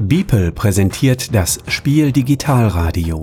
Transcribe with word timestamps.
Beeple 0.00 0.52
präsentiert 0.52 1.34
das 1.34 1.58
Spiel 1.66 2.12
Digitalradio. 2.12 3.20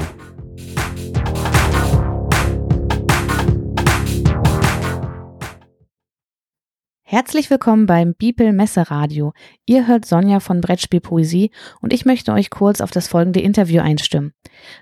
Herzlich 7.03 7.49
willkommen 7.49 7.85
beim 7.85 8.13
Beeple 8.13 8.51
Messeradio. 8.51 9.31
Ihr 9.65 9.87
hört 9.87 10.03
Sonja 10.03 10.41
von 10.41 10.59
Brettspielpoesie 10.59 11.51
und 11.79 11.93
ich 11.93 12.03
möchte 12.03 12.33
euch 12.33 12.49
kurz 12.49 12.81
auf 12.81 12.91
das 12.91 13.07
folgende 13.07 13.39
Interview 13.39 13.81
einstimmen. 13.81 14.33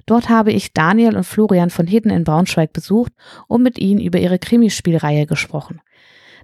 Dort 0.08 0.30
habe 0.30 0.52
ich 0.52 0.74
Daniel 0.74 1.16
und 1.16 1.26
Florian 1.26 1.70
von 1.70 1.86
Hidden 1.86 2.10
in 2.10 2.24
Braunschweig 2.24 2.74
besucht 2.74 3.14
und 3.48 3.62
mit 3.62 3.78
ihnen 3.78 4.02
über 4.02 4.18
ihre 4.18 4.40
Krimispielreihe 4.40 5.28
gesprochen. 5.28 5.80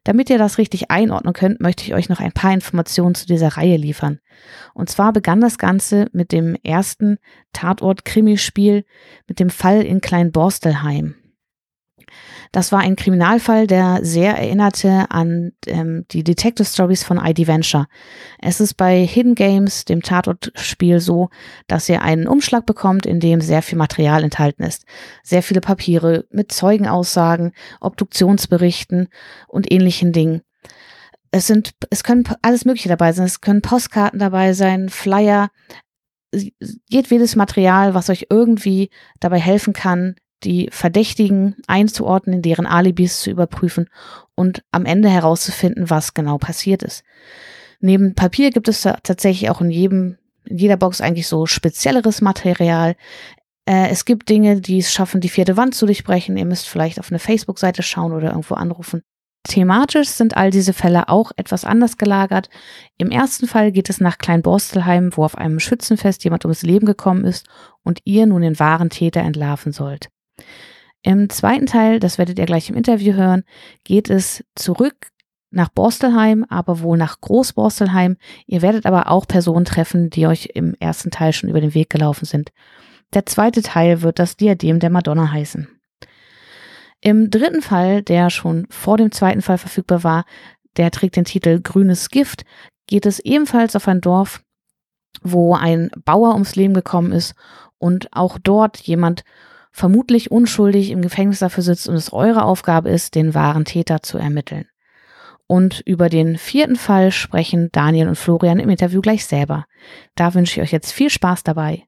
Damit 0.04 0.30
ihr 0.30 0.38
das 0.38 0.58
richtig 0.58 0.92
einordnen 0.92 1.34
könnt, 1.34 1.60
möchte 1.60 1.84
ich 1.84 1.94
euch 1.94 2.10
noch 2.10 2.20
ein 2.20 2.32
paar 2.32 2.54
Informationen 2.54 3.16
zu 3.16 3.26
dieser 3.26 3.50
Reihe 3.50 3.78
liefern. 3.78 4.20
Und 4.74 4.90
zwar 4.90 5.14
begann 5.14 5.42
das 5.42 5.58
Ganze 5.58 6.08
mit 6.14 6.32
dem 6.32 6.56
ersten 6.64 7.18
Tatort-Krimispiel 7.54 8.86
mit 9.28 9.40
dem 9.40 9.50
Fall 9.50 9.82
in 9.82 10.02
Kleinborstelheim. 10.02 11.16
Das 12.52 12.72
war 12.72 12.80
ein 12.80 12.96
Kriminalfall, 12.96 13.68
der 13.68 14.00
sehr 14.02 14.36
erinnerte 14.36 15.06
an 15.10 15.52
ähm, 15.68 16.06
die 16.12 16.24
Detective 16.24 16.68
Stories 16.68 17.04
von 17.04 17.18
ID 17.24 17.48
Venture. 17.48 17.88
Es 18.42 18.60
ist 18.60 18.74
bei 18.74 19.06
Hidden 19.06 19.36
Games, 19.36 19.86
dem 19.86 20.02
Tatortspiel, 20.02 21.00
so, 21.00 21.30
dass 21.68 21.90
ihr 21.90 22.02
einen 22.02 22.28
Umschlag 22.28 22.66
bekommt, 22.66 23.06
in 23.06 23.20
dem 23.20 23.42
sehr 23.42 23.62
viel 23.62 23.78
Material 23.78 24.24
enthalten 24.24 24.64
ist. 24.64 24.86
Sehr 25.24 25.44
viele 25.44 25.62
Papiere 25.62 26.26
mit 26.32 26.52
Zeugenaussagen, 26.52 27.52
Obduktionsberichten 27.82 29.10
und 29.48 29.72
ähnlichen 29.72 30.12
Dingen. 30.12 30.42
Es 31.32 31.46
sind, 31.46 31.74
es 31.92 32.04
können 32.04 32.24
alles 32.42 32.66
Mögliche 32.66 32.90
dabei 32.90 33.14
sein. 33.14 33.28
Es 33.28 33.42
können 33.42 33.62
Postkarten 33.62 34.20
dabei 34.20 34.54
sein, 34.54 34.90
Flyer, 34.90 35.50
jedwedes 36.88 37.36
Material, 37.36 37.94
was 37.94 38.10
euch 38.10 38.28
irgendwie 38.30 38.90
dabei 39.20 39.40
helfen 39.40 39.74
kann, 39.74 40.16
die 40.44 40.70
Verdächtigen 40.72 41.56
einzuordnen, 41.68 42.42
deren 42.42 42.66
Alibis 42.66 43.22
zu 43.22 43.30
überprüfen 43.30 43.90
und 44.36 44.64
am 44.72 44.86
Ende 44.86 45.10
herauszufinden, 45.10 45.90
was 45.90 46.14
genau 46.14 46.38
passiert 46.38 46.84
ist. 46.84 47.04
Neben 47.82 48.16
Papier 48.16 48.52
gibt 48.52 48.68
es 48.68 48.82
tatsächlich 48.82 49.50
auch 49.50 49.62
in 49.62 49.70
jedem, 49.70 50.18
in 50.46 50.58
jeder 50.58 50.78
Box 50.78 51.02
eigentlich 51.02 51.28
so 51.28 51.46
spezielleres 51.46 52.22
Material. 52.22 52.96
Äh, 53.66 53.90
es 53.90 54.06
gibt 54.06 54.30
Dinge, 54.30 54.62
die 54.62 54.80
es 54.80 54.92
schaffen, 54.92 55.22
die 55.22 55.30
vierte 55.30 55.58
Wand 55.58 55.76
zu 55.76 55.86
durchbrechen. 55.86 56.38
Ihr 56.38 56.46
müsst 56.46 56.68
vielleicht 56.68 57.00
auf 57.00 57.12
eine 57.12 57.20
Facebook-Seite 57.20 57.84
schauen 57.84 58.14
oder 58.14 58.30
irgendwo 58.30 58.56
anrufen. 58.56 59.02
Thematisch 59.48 60.10
sind 60.10 60.36
all 60.36 60.52
diese 60.52 60.74
Fälle 60.74 61.08
auch 61.08 61.32
etwas 61.38 61.64
anders 61.64 61.98
gelagert. 61.98 62.50
Im 62.98 63.10
ersten 63.10 63.48
Fall 63.48 63.72
geht 63.72 63.90
es 63.90 64.02
nach 64.02 64.18
Kleinborstelheim, 64.18 65.16
wo 65.16 65.24
auf 65.24 65.38
einem 65.38 65.60
Schützenfest 65.60 66.24
jemand 66.26 66.44
ums 66.44 66.62
Leben 66.62 66.86
gekommen 66.86 67.24
ist 67.24 67.48
und 67.84 68.00
ihr 68.04 68.26
nun 68.26 68.42
den 68.42 68.60
wahren 68.60 68.90
Täter 68.90 69.22
entlarven 69.22 69.72
sollt. 69.72 70.10
Im 71.02 71.30
zweiten 71.30 71.66
Teil, 71.66 72.00
das 72.00 72.18
werdet 72.18 72.40
ihr 72.40 72.46
gleich 72.46 72.70
im 72.70 72.76
Interview 72.76 73.14
hören, 73.14 73.44
geht 73.84 74.10
es 74.10 74.44
zurück 74.56 75.12
nach 75.52 75.70
Borstelheim, 75.70 76.46
aber 76.50 76.82
wohl 76.82 76.98
nach 76.98 77.22
Großborstelheim. 77.22 78.18
Ihr 78.46 78.62
werdet 78.62 78.86
aber 78.86 79.10
auch 79.10 79.28
Personen 79.28 79.66
treffen, 79.66 80.10
die 80.10 80.28
euch 80.28 80.50
im 80.54 80.76
ersten 80.80 81.10
Teil 81.10 81.34
schon 81.34 81.50
über 81.50 81.62
den 81.62 81.74
Weg 81.74 81.90
gelaufen 81.90 82.26
sind. 82.26 82.52
Der 83.14 83.26
zweite 83.26 83.62
Teil 83.62 84.02
wird 84.02 84.20
das 84.20 84.38
Diadem 84.38 84.80
der 84.80 84.90
Madonna 84.92 85.32
heißen. 85.32 85.68
Im 87.02 87.32
dritten 87.32 87.62
Fall, 87.62 88.04
der 88.04 88.30
schon 88.30 88.68
vor 88.70 88.98
dem 88.98 89.12
zweiten 89.12 89.42
Fall 89.42 89.58
verfügbar 89.58 90.04
war, 90.04 90.26
der 90.78 90.92
trägt 90.92 91.16
den 91.16 91.26
Titel 91.26 91.62
Grünes 91.62 92.10
Gift, 92.10 92.44
geht 92.88 93.06
es 93.06 93.20
ebenfalls 93.20 93.76
auf 93.76 93.88
ein 93.88 94.02
Dorf, 94.02 94.44
wo 95.22 95.56
ein 95.56 95.90
Bauer 96.06 96.34
ums 96.34 96.56
Leben 96.56 96.74
gekommen 96.74 97.12
ist 97.12 97.36
und 97.78 98.10
auch 98.12 98.38
dort 98.38 98.78
jemand 98.78 99.24
vermutlich 99.80 100.30
unschuldig 100.30 100.92
im 100.92 101.02
Gefängnis 101.02 101.40
dafür 101.40 101.64
sitzt 101.64 101.88
und 101.88 101.96
es 101.96 102.12
eure 102.12 102.44
Aufgabe 102.44 102.90
ist, 102.90 103.16
den 103.16 103.34
wahren 103.34 103.64
Täter 103.64 104.04
zu 104.04 104.18
ermitteln. 104.18 104.66
Und 105.48 105.80
über 105.86 106.10
den 106.10 106.38
vierten 106.38 106.76
Fall 106.76 107.12
sprechen 107.12 107.70
Daniel 107.72 108.10
und 108.10 108.18
Florian 108.18 108.60
im 108.60 108.70
Interview 108.70 109.02
gleich 109.02 109.26
selber. 109.26 109.66
Da 110.16 110.34
wünsche 110.34 110.60
ich 110.60 110.68
euch 110.68 110.72
jetzt 110.74 110.92
viel 110.92 111.10
Spaß 111.10 111.44
dabei. 111.44 111.86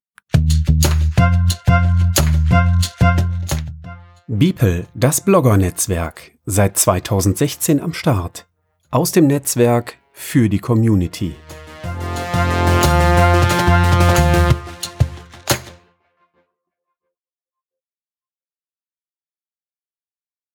Beeple, 4.28 4.88
das 4.96 5.22
Blogger-Netzwerk, 5.25 6.31
seit 6.46 6.78
2016 6.78 7.81
am 7.81 7.94
Start. 7.94 8.47
Aus 8.90 9.12
dem 9.12 9.28
Netzwerk 9.28 9.97
für 10.13 10.47
die 10.47 10.59
Community. 10.59 11.35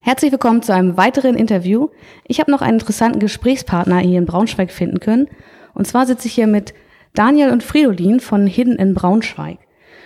Herzlich 0.06 0.31
willkommen 0.31 0.62
zu 0.62 0.72
einem 0.72 0.97
weiteren 0.97 1.34
Interview. 1.34 1.89
Ich 2.28 2.39
habe 2.39 2.53
noch 2.53 2.62
einen 2.62 2.75
interessanten 2.78 3.19
Gesprächspartner 3.19 3.99
hier 3.99 4.21
in 4.21 4.25
Braunschweig 4.25 4.71
finden 4.71 5.00
können. 5.00 5.27
Und 5.75 5.89
zwar 5.89 6.06
sitze 6.06 6.28
ich 6.28 6.34
hier 6.34 6.47
mit 6.47 6.75
Daniel 7.15 7.50
und 7.50 7.65
Fridolin 7.65 8.21
von 8.21 8.47
Hidden 8.47 8.77
in 8.77 8.95
Braunschweig. 8.95 9.59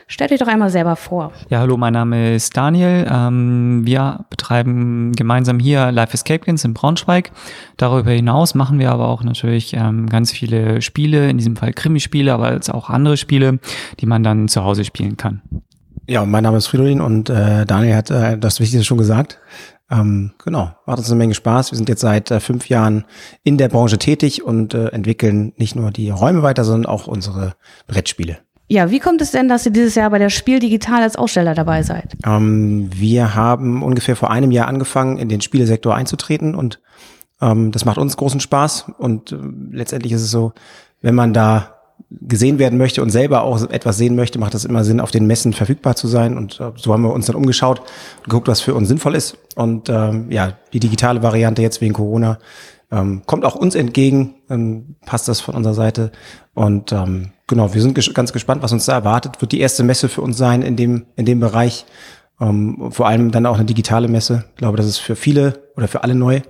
Stellt 0.06 0.32
euch 0.32 0.38
doch 0.38 0.46
einmal 0.46 0.70
selber 0.70 0.96
vor. 0.96 1.32
Ja, 1.50 1.58
hallo, 1.58 1.76
mein 1.76 1.92
Name 1.92 2.34
ist 2.34 2.56
Daniel. 2.56 3.06
Ähm, 3.12 3.82
wir 3.84 4.24
betreiben 4.30 5.12
gemeinsam 5.12 5.58
hier 5.58 5.92
Life 5.92 6.14
Escape 6.14 6.46
Games 6.46 6.64
in 6.64 6.72
Braunschweig. 6.72 7.30
Darüber 7.76 8.10
hinaus 8.10 8.54
machen 8.54 8.78
wir 8.78 8.92
aber 8.92 9.06
auch 9.06 9.22
natürlich 9.22 9.74
ähm, 9.74 10.08
ganz 10.08 10.32
viele 10.32 10.80
Spiele, 10.80 11.28
in 11.28 11.36
diesem 11.36 11.56
Fall 11.56 11.74
Krimispiele, 11.74 12.32
aber 12.32 12.46
als 12.46 12.70
auch 12.70 12.88
andere 12.88 13.18
Spiele, 13.18 13.58
die 14.00 14.06
man 14.06 14.22
dann 14.22 14.48
zu 14.48 14.64
Hause 14.64 14.86
spielen 14.86 15.18
kann. 15.18 15.42
Ja, 16.08 16.24
mein 16.24 16.42
Name 16.42 16.56
ist 16.56 16.68
Fridolin 16.68 17.02
und 17.02 17.28
äh, 17.28 17.66
Daniel 17.66 17.94
hat 17.96 18.10
äh, 18.10 18.38
das 18.38 18.60
Wichtigste 18.60 18.84
schon 18.84 18.98
gesagt. 18.98 19.38
Ähm, 19.90 20.32
genau, 20.42 20.72
macht 20.86 20.98
uns 20.98 21.10
eine 21.10 21.18
Menge 21.18 21.34
Spaß. 21.34 21.72
Wir 21.72 21.76
sind 21.76 21.88
jetzt 21.88 22.00
seit 22.00 22.30
äh, 22.30 22.40
fünf 22.40 22.68
Jahren 22.68 23.04
in 23.42 23.58
der 23.58 23.68
Branche 23.68 23.98
tätig 23.98 24.44
und 24.44 24.72
äh, 24.72 24.88
entwickeln 24.88 25.52
nicht 25.56 25.74
nur 25.74 25.90
die 25.90 26.10
Räume 26.10 26.42
weiter, 26.42 26.64
sondern 26.64 26.90
auch 26.90 27.06
unsere 27.06 27.54
Brettspiele. 27.88 28.38
Ja, 28.68 28.92
wie 28.92 29.00
kommt 29.00 29.20
es 29.20 29.32
denn, 29.32 29.48
dass 29.48 29.66
ihr 29.66 29.72
dieses 29.72 29.96
Jahr 29.96 30.10
bei 30.10 30.20
der 30.20 30.30
Spiel 30.30 30.60
Digital 30.60 31.02
als 31.02 31.16
Aussteller 31.16 31.54
dabei 31.54 31.82
seid? 31.82 32.16
Ähm, 32.24 32.88
wir 32.94 33.34
haben 33.34 33.82
ungefähr 33.82 34.14
vor 34.14 34.30
einem 34.30 34.52
Jahr 34.52 34.68
angefangen, 34.68 35.18
in 35.18 35.28
den 35.28 35.40
Spielesektor 35.40 35.96
einzutreten 35.96 36.54
und 36.54 36.80
ähm, 37.40 37.72
das 37.72 37.84
macht 37.84 37.98
uns 37.98 38.16
großen 38.16 38.38
Spaß 38.38 38.92
und 38.96 39.32
äh, 39.32 39.38
letztendlich 39.72 40.12
ist 40.12 40.22
es 40.22 40.30
so, 40.30 40.52
wenn 41.00 41.16
man 41.16 41.32
da 41.32 41.79
gesehen 42.10 42.58
werden 42.58 42.78
möchte 42.78 43.02
und 43.02 43.10
selber 43.10 43.42
auch 43.42 43.62
etwas 43.70 43.96
sehen 43.96 44.16
möchte, 44.16 44.38
macht 44.38 44.54
das 44.54 44.64
immer 44.64 44.84
Sinn, 44.84 45.00
auf 45.00 45.12
den 45.12 45.26
Messen 45.26 45.52
verfügbar 45.52 45.94
zu 45.94 46.08
sein. 46.08 46.36
Und 46.36 46.60
äh, 46.60 46.72
so 46.76 46.92
haben 46.92 47.02
wir 47.02 47.12
uns 47.12 47.26
dann 47.26 47.36
umgeschaut 47.36 47.80
und 47.80 48.24
geguckt, 48.24 48.48
was 48.48 48.60
für 48.60 48.74
uns 48.74 48.88
sinnvoll 48.88 49.14
ist. 49.14 49.38
Und 49.54 49.88
ähm, 49.88 50.30
ja, 50.30 50.54
die 50.72 50.80
digitale 50.80 51.22
Variante 51.22 51.62
jetzt 51.62 51.80
wegen 51.80 51.94
Corona 51.94 52.38
ähm, 52.90 53.22
kommt 53.26 53.44
auch 53.44 53.54
uns 53.54 53.74
entgegen, 53.74 54.34
ähm, 54.48 54.96
passt 55.06 55.28
das 55.28 55.40
von 55.40 55.54
unserer 55.54 55.74
Seite. 55.74 56.10
Und 56.54 56.90
ähm, 56.90 57.30
genau, 57.46 57.72
wir 57.72 57.80
sind 57.80 57.94
ges 57.94 58.12
ganz 58.12 58.32
gespannt, 58.32 58.62
was 58.62 58.72
uns 58.72 58.86
da 58.86 58.94
erwartet. 58.94 59.40
Wird 59.40 59.52
die 59.52 59.60
erste 59.60 59.84
Messe 59.84 60.08
für 60.08 60.22
uns 60.22 60.36
sein 60.36 60.62
in 60.62 60.76
dem, 60.76 61.06
in 61.14 61.26
dem 61.26 61.38
Bereich. 61.38 61.86
Ähm, 62.40 62.90
vor 62.90 63.06
allem 63.06 63.30
dann 63.30 63.46
auch 63.46 63.56
eine 63.56 63.66
digitale 63.66 64.08
Messe. 64.08 64.44
Ich 64.50 64.56
glaube, 64.56 64.76
das 64.76 64.86
ist 64.86 64.98
für 64.98 65.14
viele 65.14 65.62
oder 65.76 65.86
für 65.86 66.02
alle 66.02 66.16
neu. 66.16 66.40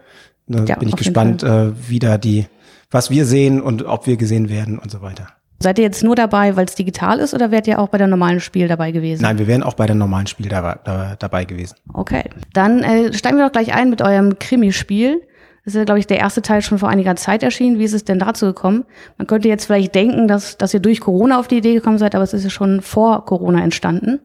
Da 0.46 0.64
ja, 0.64 0.76
bin 0.76 0.88
ich 0.88 0.96
gespannt, 0.96 1.42
äh, 1.42 1.72
wie 1.88 1.98
da 1.98 2.16
die, 2.16 2.46
was 2.90 3.10
wir 3.10 3.26
sehen 3.26 3.60
und 3.60 3.84
ob 3.84 4.06
wir 4.06 4.16
gesehen 4.16 4.48
werden 4.48 4.78
und 4.78 4.90
so 4.90 5.02
weiter. 5.02 5.28
Seid 5.62 5.78
ihr 5.78 5.84
jetzt 5.84 6.02
nur 6.02 6.16
dabei, 6.16 6.56
weil 6.56 6.64
es 6.64 6.74
digital 6.74 7.18
ist, 7.18 7.34
oder 7.34 7.50
wärt 7.50 7.66
ihr 7.66 7.78
auch 7.78 7.88
bei 7.88 7.98
der 7.98 8.06
normalen 8.06 8.40
Spiel 8.40 8.66
dabei 8.66 8.92
gewesen? 8.92 9.22
Nein, 9.22 9.38
wir 9.38 9.46
wären 9.46 9.62
auch 9.62 9.74
bei 9.74 9.86
der 9.86 9.94
normalen 9.94 10.26
Spiel 10.26 10.48
dabei, 10.48 10.78
dabei 11.18 11.44
gewesen. 11.44 11.74
Okay, 11.92 12.24
dann 12.54 12.82
äh, 12.82 13.12
steigen 13.12 13.36
wir 13.36 13.44
doch 13.44 13.52
gleich 13.52 13.74
ein 13.74 13.90
mit 13.90 14.00
eurem 14.00 14.38
Krimispiel. 14.38 15.20
Das 15.64 15.74
ist 15.74 15.78
ja, 15.78 15.84
glaube 15.84 16.00
ich, 16.00 16.06
der 16.06 16.18
erste 16.18 16.40
Teil 16.40 16.62
schon 16.62 16.78
vor 16.78 16.88
einiger 16.88 17.14
Zeit 17.16 17.42
erschienen. 17.42 17.78
Wie 17.78 17.84
ist 17.84 17.92
es 17.92 18.04
denn 18.04 18.18
dazu 18.18 18.46
gekommen? 18.46 18.86
Man 19.18 19.26
könnte 19.26 19.48
jetzt 19.48 19.66
vielleicht 19.66 19.94
denken, 19.94 20.28
dass, 20.28 20.56
dass 20.56 20.72
ihr 20.72 20.80
durch 20.80 21.00
Corona 21.00 21.38
auf 21.38 21.48
die 21.48 21.58
Idee 21.58 21.74
gekommen 21.74 21.98
seid, 21.98 22.14
aber 22.14 22.24
es 22.24 22.32
ist 22.32 22.44
ja 22.44 22.50
schon 22.50 22.80
vor 22.80 23.26
Corona 23.26 23.62
entstanden. 23.62 24.20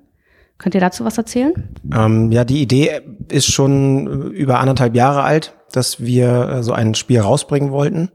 Könnt 0.57 0.73
ihr 0.73 0.81
dazu 0.81 1.03
was 1.03 1.17
erzählen? 1.17 1.51
Ähm, 1.93 2.31
ja, 2.31 2.45
die 2.45 2.61
Idee 2.61 3.01
ist 3.27 3.51
schon 3.51 4.31
über 4.31 4.59
anderthalb 4.59 4.95
Jahre 4.95 5.23
alt, 5.23 5.53
dass 5.73 5.99
wir 5.99 6.47
äh, 6.47 6.63
so 6.63 6.71
ein 6.71 6.95
Spiel 6.95 7.19
rausbringen 7.19 7.71
wollten. 7.71 8.09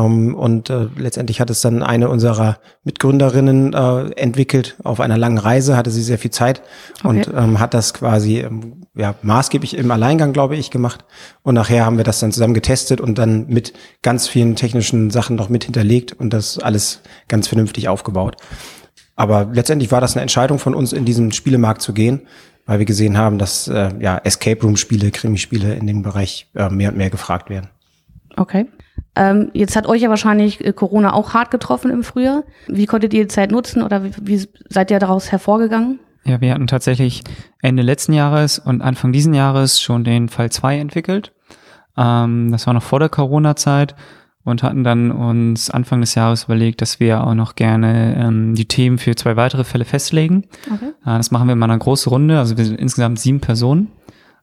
Um, 0.00 0.28
ähm, 0.28 0.34
und 0.34 0.70
äh, 0.70 0.88
letztendlich 0.96 1.40
hat 1.40 1.50
es 1.50 1.60
dann 1.60 1.82
eine 1.82 2.08
unserer 2.08 2.58
Mitgründerinnen 2.84 3.72
äh, 3.72 4.10
entwickelt. 4.12 4.76
Auf 4.82 5.00
einer 5.00 5.18
langen 5.18 5.38
Reise 5.38 5.76
hatte 5.76 5.90
sie 5.90 6.02
sehr 6.02 6.18
viel 6.18 6.30
Zeit 6.30 6.62
okay. 7.04 7.08
und 7.08 7.30
ähm, 7.36 7.60
hat 7.60 7.74
das 7.74 7.94
quasi 7.94 8.40
ähm, 8.40 8.86
ja, 8.94 9.14
maßgeblich 9.22 9.76
im 9.76 9.90
Alleingang, 9.90 10.32
glaube 10.32 10.56
ich, 10.56 10.70
gemacht. 10.70 11.04
Und 11.42 11.54
nachher 11.54 11.84
haben 11.84 11.96
wir 11.96 12.04
das 12.04 12.20
dann 12.20 12.32
zusammen 12.32 12.54
getestet 12.54 13.00
und 13.00 13.18
dann 13.18 13.46
mit 13.48 13.72
ganz 14.02 14.28
vielen 14.28 14.56
technischen 14.56 15.10
Sachen 15.10 15.36
noch 15.36 15.48
mit 15.48 15.64
hinterlegt 15.64 16.12
und 16.12 16.32
das 16.32 16.58
alles 16.58 17.02
ganz 17.28 17.48
vernünftig 17.48 17.88
aufgebaut. 17.88 18.36
Aber 19.16 19.48
letztendlich 19.52 19.92
war 19.92 20.00
das 20.00 20.14
eine 20.14 20.22
Entscheidung 20.22 20.58
von 20.58 20.74
uns, 20.74 20.92
in 20.92 21.04
diesen 21.04 21.32
Spielemarkt 21.32 21.82
zu 21.82 21.92
gehen, 21.92 22.22
weil 22.64 22.78
wir 22.78 22.86
gesehen 22.86 23.18
haben, 23.18 23.38
dass 23.38 23.68
äh, 23.68 23.90
ja, 24.00 24.18
Escape 24.24 24.62
Room 24.62 24.76
Spiele, 24.76 25.10
Krimispiele 25.10 25.74
in 25.74 25.86
dem 25.86 26.02
Bereich 26.02 26.48
äh, 26.54 26.70
mehr 26.70 26.90
und 26.90 26.96
mehr 26.96 27.10
gefragt 27.10 27.50
werden. 27.50 27.68
Okay. 28.36 28.66
Ähm, 29.16 29.50
jetzt 29.54 29.76
hat 29.76 29.86
euch 29.86 30.02
ja 30.02 30.08
wahrscheinlich 30.08 30.64
äh, 30.64 30.72
Corona 30.72 31.12
auch 31.12 31.34
hart 31.34 31.50
getroffen 31.50 31.90
im 31.90 32.04
Frühjahr. 32.04 32.44
Wie 32.68 32.86
konntet 32.86 33.12
ihr 33.12 33.22
die 33.22 33.28
Zeit 33.28 33.50
nutzen 33.50 33.82
oder 33.82 34.04
wie, 34.04 34.12
wie 34.20 34.48
seid 34.68 34.90
ihr 34.90 34.98
daraus 34.98 35.32
hervorgegangen? 35.32 35.98
Ja, 36.24 36.40
wir 36.40 36.52
hatten 36.54 36.66
tatsächlich 36.66 37.24
Ende 37.60 37.82
letzten 37.82 38.12
Jahres 38.12 38.58
und 38.58 38.82
Anfang 38.82 39.12
diesen 39.12 39.34
Jahres 39.34 39.80
schon 39.80 40.04
den 40.04 40.28
Fall 40.28 40.50
2 40.50 40.78
entwickelt. 40.78 41.32
Ähm, 41.96 42.52
das 42.52 42.66
war 42.66 42.74
noch 42.74 42.82
vor 42.82 43.00
der 43.00 43.08
Corona-Zeit 43.08 43.96
und 44.44 44.62
hatten 44.62 44.84
dann 44.84 45.10
uns 45.10 45.70
Anfang 45.70 46.00
des 46.00 46.14
Jahres 46.14 46.44
überlegt, 46.44 46.80
dass 46.80 47.00
wir 47.00 47.26
auch 47.26 47.34
noch 47.34 47.56
gerne 47.56 48.16
ähm, 48.16 48.54
die 48.54 48.66
Themen 48.66 48.98
für 48.98 49.14
zwei 49.16 49.36
weitere 49.36 49.64
Fälle 49.64 49.84
festlegen. 49.84 50.44
Okay. 50.72 50.90
Äh, 51.04 51.16
das 51.16 51.30
machen 51.30 51.48
wir 51.48 51.54
in 51.54 51.62
einer 51.62 51.78
großen 51.78 52.10
Runde, 52.10 52.38
also 52.38 52.56
wir 52.56 52.64
sind 52.64 52.78
insgesamt 52.78 53.18
sieben 53.18 53.40
Personen 53.40 53.88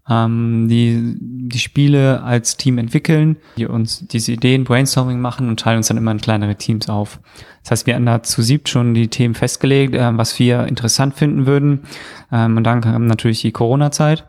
ähm, 0.09 0.67
die 0.67 1.15
die 1.19 1.59
Spiele 1.59 2.23
als 2.23 2.57
Team 2.57 2.77
entwickeln, 2.77 3.37
die 3.57 3.65
uns 3.65 4.05
diese 4.07 4.33
Ideen 4.33 4.63
Brainstorming 4.63 5.19
machen 5.19 5.49
und 5.49 5.59
teilen 5.59 5.77
uns 5.77 5.87
dann 5.87 5.97
immer 5.97 6.11
in 6.11 6.19
kleinere 6.19 6.55
Teams 6.55 6.89
auf. 6.89 7.19
Das 7.63 7.71
heißt, 7.71 7.87
wir 7.87 7.95
hatten 7.95 8.05
da 8.05 8.23
zu 8.23 8.41
siebt 8.41 8.69
schon 8.69 8.93
die 8.93 9.09
Themen 9.09 9.35
festgelegt, 9.35 9.95
äh, 9.95 10.17
was 10.17 10.37
wir 10.39 10.67
interessant 10.67 11.15
finden 11.15 11.45
würden. 11.45 11.81
Ähm, 12.31 12.57
und 12.57 12.63
dann 12.63 12.81
kam 12.81 13.07
natürlich 13.07 13.41
die 13.41 13.51
Corona-Zeit. 13.51 14.25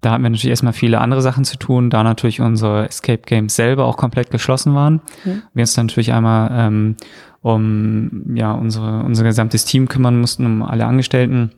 Da 0.00 0.12
hatten 0.12 0.22
wir 0.22 0.30
natürlich 0.30 0.50
erstmal 0.50 0.72
viele 0.72 1.00
andere 1.00 1.22
Sachen 1.22 1.44
zu 1.44 1.56
tun, 1.56 1.90
da 1.90 2.02
natürlich 2.02 2.40
unsere 2.40 2.86
Escape 2.86 3.22
Games 3.24 3.56
selber 3.56 3.86
auch 3.86 3.96
komplett 3.96 4.30
geschlossen 4.30 4.74
waren. 4.74 5.00
Mhm. 5.24 5.42
Wir 5.54 5.62
uns 5.62 5.74
dann 5.74 5.86
natürlich 5.86 6.12
einmal 6.12 6.50
ähm, 6.52 6.96
um 7.40 8.36
ja 8.36 8.52
unsere 8.52 9.02
unser 9.02 9.24
gesamtes 9.24 9.64
Team 9.64 9.88
kümmern 9.88 10.20
mussten, 10.20 10.46
um 10.46 10.62
alle 10.62 10.84
Angestellten 10.84 11.52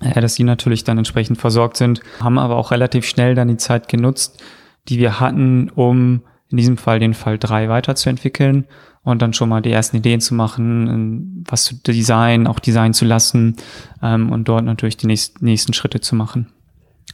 dass 0.00 0.34
die 0.34 0.44
natürlich 0.44 0.84
dann 0.84 0.98
entsprechend 0.98 1.38
versorgt 1.38 1.76
sind, 1.76 2.00
haben 2.20 2.38
aber 2.38 2.56
auch 2.56 2.70
relativ 2.70 3.06
schnell 3.06 3.34
dann 3.34 3.48
die 3.48 3.56
Zeit 3.56 3.88
genutzt, 3.88 4.42
die 4.88 4.98
wir 4.98 5.20
hatten, 5.20 5.70
um 5.70 6.22
in 6.48 6.58
diesem 6.58 6.76
Fall 6.76 7.00
den 7.00 7.14
Fall 7.14 7.38
3 7.38 7.68
weiterzuentwickeln 7.68 8.66
und 9.02 9.22
dann 9.22 9.32
schon 9.32 9.48
mal 9.48 9.62
die 9.62 9.72
ersten 9.72 9.96
Ideen 9.96 10.20
zu 10.20 10.34
machen, 10.34 11.44
was 11.48 11.64
zu 11.64 11.74
designen, 11.76 12.46
auch 12.46 12.58
designen 12.58 12.94
zu 12.94 13.04
lassen 13.04 13.56
ähm, 14.02 14.30
und 14.30 14.48
dort 14.48 14.64
natürlich 14.64 14.96
die 14.96 15.06
nächsten, 15.06 15.44
nächsten 15.44 15.72
Schritte 15.72 16.00
zu 16.00 16.14
machen. 16.14 16.48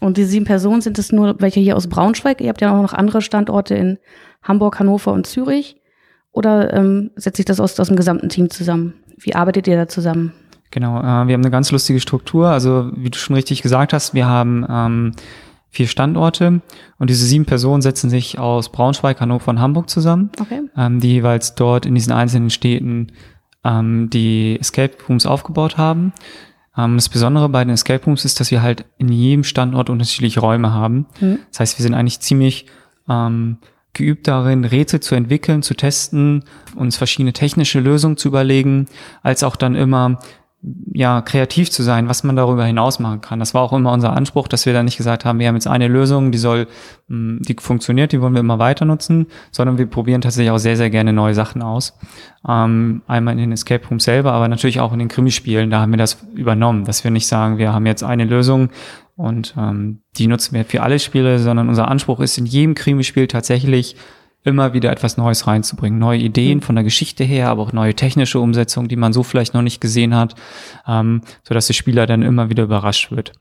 Und 0.01 0.17
die 0.17 0.25
sieben 0.25 0.47
Personen 0.47 0.81
sind 0.81 0.99
es 0.99 1.13
nur 1.13 1.37
welche 1.39 1.61
hier 1.61 1.77
aus 1.77 1.87
Braunschweig? 1.87 2.41
Ihr 2.41 2.49
habt 2.49 2.61
ja 2.61 2.77
auch 2.77 2.83
noch 2.83 2.93
andere 2.93 3.23
Standorte 3.23 3.75
in 3.75 3.99
Hamburg, 4.43 4.79
Hannover 4.79 5.13
und 5.13 5.27
Zürich. 5.27 5.77
Oder 6.33 6.73
ähm, 6.73 7.11
setzt 7.15 7.37
sich 7.37 7.47
das 7.47 7.61
aus, 7.61 7.79
aus 7.79 7.89
dem 7.89 7.97
gesamten 7.97 8.29
Team 8.29 8.51
zusammen? 8.51 8.95
Wie 9.19 9.35
arbeitet 9.35 9.69
ihr 9.69 9.77
da 9.77 9.87
zusammen? 9.87 10.33
Genau, 10.73 10.99
äh, 10.99 11.03
wir 11.03 11.35
haben 11.35 11.43
eine 11.43 11.51
ganz 11.51 11.71
lustige 11.71 12.01
Struktur. 12.01 12.49
Also 12.49 12.91
wie 12.97 13.11
du 13.11 13.19
schon 13.19 13.37
richtig 13.37 13.63
gesagt 13.63 13.93
hast, 13.93 14.15
wir 14.15 14.27
haben 14.27 14.67
ähm, 14.69 15.13
vier 15.71 15.87
Standorte 15.87 16.61
und 16.99 17.11
diese 17.11 17.25
sieben 17.25 17.45
Personen 17.45 17.83
setzen 17.83 18.11
sich 18.11 18.39
aus 18.39 18.73
Braunschweig, 18.73 19.21
Hannover 19.21 19.51
und 19.51 19.61
Hamburg 19.61 19.89
zusammen, 19.89 20.31
okay. 20.41 20.63
ähm, 20.77 20.99
die 20.99 21.13
jeweils 21.13 21.55
dort 21.55 21.87
in 21.87 21.95
diesen 21.95 22.13
einzelnen 22.13 22.51
Städten 22.51 23.13
ähm, 23.65 24.11
die 24.11 24.59
Escape 24.59 24.97
Rooms 25.09 25.27
aufgebaut 25.27 25.77
haben. 25.77 26.13
Ähm, 26.77 26.97
das 26.97 27.11
Besondere 27.11 27.49
bei 27.51 27.65
den 27.65 27.75
Escape 27.75 28.05
Rooms 28.05 28.25
ist, 28.25 28.41
dass 28.41 28.51
wir 28.51 28.63
halt 28.63 28.87
in 28.99 29.11
jedem 29.11 29.45
Standort 29.45 29.91
unterschiedliche 29.91 30.41
Räume 30.41 30.73
haben. 30.73 31.07
Mhm. 31.21 31.39
Das 31.51 31.61
heißt, 31.61 31.79
wir 31.79 31.83
sind 31.83 31.95
eigentlich 31.95 32.21
ziemlich 32.21 32.67
ähm, 33.09 33.59
geübt 33.93 34.27
darin, 34.27 34.65
Rätsel 34.65 35.01
zu 35.01 35.15
entwickeln, 35.15 35.63
zu 35.63 35.75
testen, 35.75 36.45
uns 36.75 36.97
verschiedene 36.97 37.35
technische 37.35 37.81
Lösungen 37.81 38.17
zu 38.17 38.29
überlegen, 38.29 38.87
als 39.23 39.43
auch 39.43 39.57
dann 39.57 39.75
immer 39.75 40.19
ja, 40.93 41.23
kreativ 41.23 41.71
zu 41.71 41.83
sein, 41.83 42.09
was 42.09 42.23
man 42.23 42.37
darüber 42.37 42.65
hinaus 42.65 43.01
machen 43.01 43.21
kann. 43.21 43.41
Das 43.41 43.53
war 43.53 43.63
auch 43.63 43.73
immer 43.73 43.93
unser 43.93 44.13
Anspruch, 44.13 44.47
dass 44.47 44.65
wir 44.65 44.73
da 44.73 44.85
nicht 44.85 44.97
gesagt 44.97 45.25
haben, 45.25 45.41
wir 45.41 45.49
haben 45.49 45.57
jetzt 45.57 45.67
eine 45.67 45.89
Lösung, 45.89 46.31
die 46.31 46.39
soll, 46.39 46.69
hm, 47.09 47.41
die 47.43 47.57
funktioniert, 47.59 48.13
die 48.13 48.21
wollen 48.21 48.35
wir 48.35 48.41
immer 48.41 48.61
weiter 48.61 48.85
nutzen, 48.85 49.27
sondern 49.51 49.79
wir 49.79 49.87
probieren 49.87 50.21
tatsächlich 50.21 50.53
auch 50.53 50.59
sehr, 50.59 50.77
sehr 50.77 50.91
gerne 50.91 51.13
neue 51.13 51.35
Sachen 51.35 51.63
aus. 51.63 51.99
Ähm, 52.49 53.03
einmal 53.09 53.33
in 53.35 53.41
den 53.41 53.53
Escape 53.53 53.87
Rooms 53.89 54.05
selber, 54.05 54.33
aber 54.33 54.47
natürlich 54.47 54.79
auch 54.79 54.93
in 54.93 55.01
den 55.01 55.09
Krimispielen, 55.09 55.71
da 55.71 55.81
haben 55.81 55.93
wir 55.93 55.99
das 55.99 56.19
übernommen, 56.35 56.85
dass 56.85 57.03
wir 57.03 57.11
nicht 57.11 57.27
sagen, 57.27 57.59
wir 57.59 57.73
haben 57.73 57.87
jetzt 57.87 58.05
eine 58.05 58.25
Lösung 58.25 58.71
und 59.17 59.55
ähm, 59.59 60.03
die 60.17 60.29
nutzen 60.29 60.55
wir 60.55 60.65
für 60.65 60.83
alle 60.83 61.01
Spiele, 61.01 61.41
sondern 61.41 61.69
unser 61.69 61.89
Anspruch 61.89 62.21
ist 62.21 62.39
in 62.39 62.47
jedem 62.47 62.75
Krimispiel 62.75 63.27
tatsächlich 63.27 63.97
immer 64.45 64.73
wieder 64.73 64.91
etwas 64.91 65.17
Neues 65.17 65.47
reinzubringen. 65.47 65.99
Neue 65.99 66.19
Ideen 66.19 66.59
mhm. 66.59 66.63
von 66.63 66.75
der 66.75 66.85
Geschichte 66.85 67.25
her, 67.25 67.49
aber 67.49 67.63
auch 67.63 67.73
neue 67.73 67.95
technische 67.95 68.41
Umsetzungen, 68.41 68.89
die 68.89 68.97
man 68.97 69.13
so 69.13 69.23
vielleicht 69.23 69.55
noch 69.55 69.63
nicht 69.63 69.81
gesehen 69.81 70.15
hat, 70.15 70.35
ähm, 70.87 71.23
sodass 71.45 71.69
der 71.69 71.75
Spieler 71.75 72.07
dann 72.07 72.23
immer 72.23 72.51
wieder 72.51 72.65
überrascht 72.65 73.11
wird. 73.11 73.33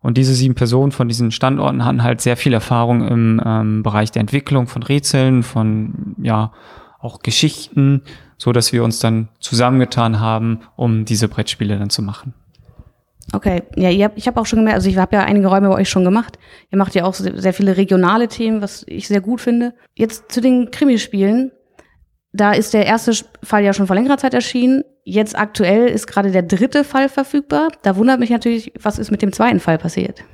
Und 0.00 0.18
diese 0.18 0.34
sieben 0.34 0.54
Personen 0.54 0.92
von 0.92 1.08
diesen 1.08 1.30
Standorten 1.30 1.84
hatten 1.84 2.02
halt 2.02 2.20
sehr 2.20 2.36
viel 2.36 2.52
Erfahrung 2.52 3.06
im 3.06 3.40
ähm, 3.44 3.82
Bereich 3.82 4.10
der 4.10 4.20
Entwicklung 4.20 4.66
von 4.66 4.82
Rätseln, 4.82 5.42
von 5.42 6.16
ja 6.20 6.52
auch 6.98 7.20
Geschichten, 7.20 8.02
so 8.36 8.52
dass 8.52 8.72
wir 8.72 8.82
uns 8.82 8.98
dann 8.98 9.28
zusammengetan 9.38 10.20
haben, 10.20 10.60
um 10.76 11.04
diese 11.04 11.28
Brettspiele 11.28 11.78
dann 11.78 11.90
zu 11.90 12.02
machen. 12.02 12.34
Okay, 13.32 13.62
ja, 13.76 14.10
ich 14.14 14.26
habe 14.26 14.40
auch 14.40 14.46
schon 14.46 14.58
gemerkt, 14.58 14.76
also 14.76 14.90
ich 14.90 14.96
habe 14.96 15.16
ja 15.16 15.22
einige 15.22 15.46
Räume 15.46 15.68
bei 15.68 15.76
euch 15.76 15.88
schon 15.88 16.04
gemacht. 16.04 16.38
Ihr 16.70 16.78
macht 16.78 16.94
ja 16.94 17.04
auch 17.04 17.14
sehr 17.14 17.52
viele 17.52 17.76
regionale 17.76 18.28
Themen, 18.28 18.60
was 18.60 18.84
ich 18.86 19.08
sehr 19.08 19.20
gut 19.20 19.40
finde. 19.40 19.74
Jetzt 19.94 20.32
zu 20.32 20.40
den 20.40 20.70
Krimispielen. 20.70 21.52
Da 22.32 22.52
ist 22.52 22.74
der 22.74 22.86
erste 22.86 23.12
Fall 23.42 23.62
ja 23.62 23.72
schon 23.72 23.86
vor 23.86 23.96
längerer 23.96 24.18
Zeit 24.18 24.34
erschienen. 24.34 24.82
Jetzt 25.04 25.38
aktuell 25.38 25.88
ist 25.88 26.06
gerade 26.06 26.30
der 26.30 26.42
dritte 26.42 26.84
Fall 26.84 27.08
verfügbar. 27.08 27.68
Da 27.82 27.96
wundert 27.96 28.20
mich 28.20 28.30
natürlich, 28.30 28.72
was 28.80 28.98
ist 28.98 29.10
mit 29.10 29.22
dem 29.22 29.32
zweiten 29.32 29.60
Fall 29.60 29.78
passiert? 29.78 30.24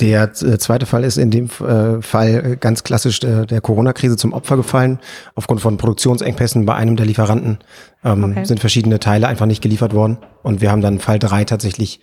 Der 0.00 0.24
äh, 0.24 0.58
zweite 0.58 0.84
Fall 0.84 1.04
ist 1.04 1.16
in 1.16 1.30
dem 1.30 1.46
äh, 1.46 2.02
Fall 2.02 2.52
äh, 2.52 2.56
ganz 2.56 2.84
klassisch 2.84 3.20
der, 3.20 3.46
der 3.46 3.60
Corona-Krise 3.62 4.16
zum 4.16 4.34
Opfer 4.34 4.56
gefallen. 4.56 4.98
Aufgrund 5.34 5.60
von 5.62 5.78
Produktionsengpässen 5.78 6.66
bei 6.66 6.74
einem 6.74 6.96
der 6.96 7.06
Lieferanten 7.06 7.58
ähm, 8.04 8.24
okay. 8.24 8.44
sind 8.44 8.60
verschiedene 8.60 9.00
Teile 9.00 9.26
einfach 9.26 9.46
nicht 9.46 9.62
geliefert 9.62 9.94
worden. 9.94 10.18
Und 10.42 10.60
wir 10.60 10.70
haben 10.70 10.82
dann 10.82 10.98
Fall 10.98 11.18
drei 11.18 11.44
tatsächlich 11.44 12.00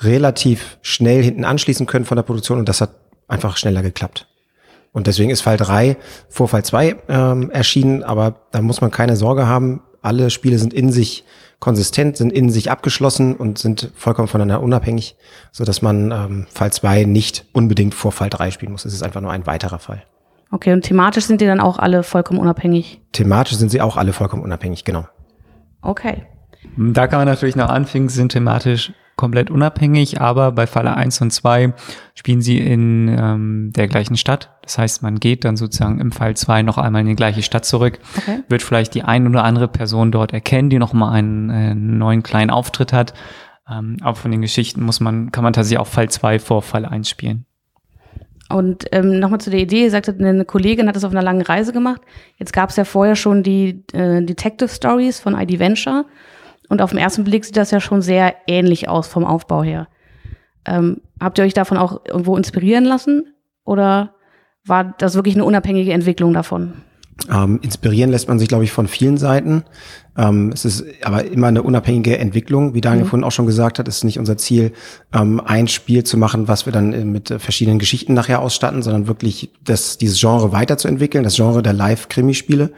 relativ 0.00 0.78
schnell 0.80 1.22
hinten 1.22 1.44
anschließen 1.44 1.86
können 1.86 2.06
von 2.06 2.16
der 2.16 2.22
Produktion 2.22 2.58
und 2.58 2.68
das 2.68 2.80
hat 2.80 2.90
einfach 3.28 3.56
schneller 3.56 3.82
geklappt. 3.82 4.26
Und 4.92 5.06
deswegen 5.06 5.30
ist 5.30 5.42
Fall 5.42 5.56
drei 5.56 5.96
vor 6.28 6.48
Fall 6.48 6.64
zwei 6.64 6.96
ähm, 7.08 7.50
erschienen, 7.50 8.02
aber 8.02 8.36
da 8.52 8.62
muss 8.62 8.80
man 8.80 8.90
keine 8.90 9.16
Sorge 9.16 9.46
haben. 9.46 9.82
Alle 10.02 10.30
Spiele 10.30 10.58
sind 10.58 10.72
in 10.72 10.92
sich 10.92 11.24
konsistent, 11.64 12.18
sind 12.18 12.30
in 12.30 12.50
sich 12.50 12.70
abgeschlossen 12.70 13.34
und 13.34 13.58
sind 13.58 13.90
vollkommen 13.96 14.28
voneinander 14.28 14.62
unabhängig, 14.62 15.16
so 15.50 15.64
dass 15.64 15.80
man 15.80 16.12
ähm, 16.12 16.46
Fall 16.52 16.70
2 16.70 17.04
nicht 17.04 17.46
unbedingt 17.52 17.94
vor 17.94 18.12
Fall 18.12 18.28
3 18.28 18.50
spielen 18.50 18.70
muss. 18.70 18.84
Es 18.84 18.92
ist 18.92 19.02
einfach 19.02 19.22
nur 19.22 19.32
ein 19.32 19.46
weiterer 19.46 19.78
Fall. 19.78 20.02
Okay, 20.50 20.74
und 20.74 20.82
thematisch 20.82 21.24
sind 21.24 21.40
die 21.40 21.46
dann 21.46 21.60
auch 21.60 21.78
alle 21.78 22.02
vollkommen 22.02 22.38
unabhängig? 22.38 23.00
Thematisch 23.12 23.56
sind 23.56 23.70
sie 23.70 23.80
auch 23.80 23.96
alle 23.96 24.12
vollkommen 24.12 24.42
unabhängig, 24.42 24.84
genau. 24.84 25.06
Okay. 25.80 26.26
Da 26.76 27.06
kann 27.06 27.20
man 27.20 27.28
natürlich 27.28 27.56
noch 27.56 27.70
anfangen, 27.70 28.10
sind 28.10 28.32
thematisch 28.32 28.92
komplett 29.16 29.50
unabhängig, 29.50 30.20
aber 30.20 30.52
bei 30.52 30.66
Falle 30.66 30.94
1 30.94 31.20
und 31.20 31.30
2 31.30 31.72
spielen 32.14 32.42
sie 32.42 32.58
in 32.58 33.08
ähm, 33.08 33.72
der 33.74 33.88
gleichen 33.88 34.16
Stadt. 34.16 34.50
Das 34.62 34.78
heißt, 34.78 35.02
man 35.02 35.20
geht 35.20 35.44
dann 35.44 35.56
sozusagen 35.56 36.00
im 36.00 36.12
Fall 36.12 36.36
2 36.36 36.62
noch 36.62 36.78
einmal 36.78 37.02
in 37.02 37.08
die 37.08 37.16
gleiche 37.16 37.42
Stadt 37.42 37.64
zurück, 37.64 37.98
okay. 38.16 38.40
wird 38.48 38.62
vielleicht 38.62 38.94
die 38.94 39.02
ein 39.02 39.26
oder 39.26 39.44
andere 39.44 39.68
Person 39.68 40.12
dort 40.12 40.32
erkennen, 40.32 40.70
die 40.70 40.78
noch 40.78 40.92
mal 40.92 41.12
einen 41.12 41.50
äh, 41.50 41.74
neuen 41.74 42.22
kleinen 42.22 42.50
Auftritt 42.50 42.92
hat. 42.92 43.14
Ähm, 43.70 43.96
aber 44.00 44.16
von 44.16 44.30
den 44.30 44.42
Geschichten 44.42 44.82
muss 44.82 45.00
man, 45.00 45.32
kann 45.32 45.44
man 45.44 45.52
tatsächlich 45.52 45.78
auch 45.78 45.86
Fall 45.86 46.10
2 46.10 46.38
vor 46.38 46.62
Fall 46.62 46.84
1 46.84 47.08
spielen. 47.08 47.46
Und 48.50 48.84
ähm, 48.92 49.20
nochmal 49.20 49.40
zu 49.40 49.50
der 49.50 49.60
Idee, 49.60 49.84
ihr 49.84 49.90
sagtet, 49.90 50.20
eine 50.20 50.44
Kollegin 50.44 50.86
hat 50.86 50.96
das 50.96 51.04
auf 51.04 51.12
einer 51.12 51.22
langen 51.22 51.42
Reise 51.42 51.72
gemacht. 51.72 52.02
Jetzt 52.36 52.52
gab 52.52 52.70
es 52.70 52.76
ja 52.76 52.84
vorher 52.84 53.16
schon 53.16 53.42
die 53.42 53.82
äh, 53.92 54.22
Detective 54.22 54.68
Stories 54.68 55.18
von 55.18 55.34
ID 55.34 55.58
Venture. 55.58 56.04
Und 56.68 56.82
auf 56.82 56.90
den 56.90 56.98
ersten 56.98 57.24
Blick 57.24 57.44
sieht 57.44 57.56
das 57.56 57.70
ja 57.70 57.80
schon 57.80 58.02
sehr 58.02 58.34
ähnlich 58.46 58.88
aus 58.88 59.06
vom 59.06 59.24
Aufbau 59.24 59.62
her. 59.62 59.88
Ähm, 60.66 61.00
habt 61.20 61.38
ihr 61.38 61.44
euch 61.44 61.54
davon 61.54 61.76
auch 61.76 62.04
irgendwo 62.06 62.36
inspirieren 62.36 62.84
lassen? 62.84 63.34
Oder 63.64 64.14
war 64.64 64.94
das 64.98 65.14
wirklich 65.14 65.34
eine 65.34 65.44
unabhängige 65.44 65.92
Entwicklung 65.92 66.32
davon? 66.32 66.74
Ähm, 67.30 67.60
inspirieren 67.62 68.10
lässt 68.10 68.28
man 68.28 68.38
sich, 68.38 68.48
glaube 68.48 68.64
ich, 68.64 68.72
von 68.72 68.88
vielen 68.88 69.18
Seiten. 69.18 69.64
Ähm, 70.16 70.50
es 70.52 70.64
ist 70.64 70.84
aber 71.04 71.24
immer 71.24 71.46
eine 71.46 71.62
unabhängige 71.62 72.18
Entwicklung. 72.18 72.74
Wie 72.74 72.80
Daniel 72.80 73.04
mhm. 73.04 73.08
vorhin 73.08 73.24
auch 73.24 73.32
schon 73.32 73.46
gesagt 73.46 73.78
hat, 73.78 73.86
ist 73.86 74.04
nicht 74.04 74.18
unser 74.18 74.36
Ziel, 74.36 74.72
ähm, 75.12 75.40
ein 75.44 75.68
Spiel 75.68 76.04
zu 76.04 76.16
machen, 76.16 76.48
was 76.48 76.66
wir 76.66 76.72
dann 76.72 76.92
äh, 76.92 77.04
mit 77.04 77.28
verschiedenen 77.38 77.78
Geschichten 77.78 78.14
nachher 78.14 78.40
ausstatten, 78.40 78.82
sondern 78.82 79.06
wirklich 79.06 79.50
das, 79.62 79.96
dieses 79.96 80.20
Genre 80.20 80.52
weiterzuentwickeln, 80.52 81.24
das 81.24 81.36
Genre 81.36 81.62
der 81.62 81.72
Live-Krimispiele. 81.72 82.72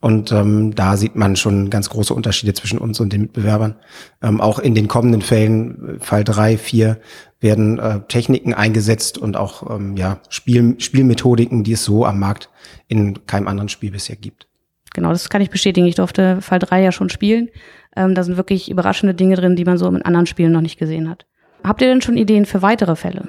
Und 0.00 0.32
ähm, 0.32 0.74
da 0.74 0.96
sieht 0.96 1.14
man 1.14 1.36
schon 1.36 1.68
ganz 1.68 1.90
große 1.90 2.14
Unterschiede 2.14 2.54
zwischen 2.54 2.78
uns 2.78 3.00
und 3.00 3.12
den 3.12 3.20
Mitbewerbern. 3.20 3.76
Ähm, 4.22 4.40
auch 4.40 4.58
in 4.58 4.74
den 4.74 4.88
kommenden 4.88 5.20
Fällen, 5.20 5.96
äh, 5.96 6.04
Fall 6.04 6.24
drei, 6.24 6.56
vier, 6.56 6.98
werden 7.38 7.78
äh, 7.78 8.00
Techniken 8.08 8.54
eingesetzt 8.54 9.18
und 9.18 9.36
auch 9.36 9.70
ähm, 9.70 9.96
ja, 9.96 10.20
Spiel, 10.30 10.76
Spielmethodiken, 10.78 11.64
die 11.64 11.72
es 11.72 11.84
so 11.84 12.06
am 12.06 12.18
Markt 12.18 12.48
in 12.88 13.26
keinem 13.26 13.46
anderen 13.46 13.68
Spiel 13.68 13.90
bisher 13.90 14.16
gibt. 14.16 14.46
Genau, 14.94 15.10
das 15.10 15.28
kann 15.28 15.42
ich 15.42 15.50
bestätigen. 15.50 15.86
Ich 15.86 15.94
durfte 15.96 16.40
Fall 16.40 16.58
drei 16.58 16.82
ja 16.82 16.92
schon 16.92 17.10
spielen. 17.10 17.48
Ähm, 17.94 18.14
da 18.14 18.24
sind 18.24 18.36
wirklich 18.36 18.70
überraschende 18.70 19.14
Dinge 19.14 19.36
drin, 19.36 19.56
die 19.56 19.64
man 19.64 19.78
so 19.78 19.86
in 19.86 20.02
anderen 20.02 20.26
Spielen 20.26 20.52
noch 20.52 20.60
nicht 20.62 20.78
gesehen 20.78 21.08
hat. 21.08 21.26
Habt 21.62 21.82
ihr 21.82 21.88
denn 21.88 22.00
schon 22.00 22.16
Ideen 22.16 22.46
für 22.46 22.62
weitere 22.62 22.96
Fälle? 22.96 23.28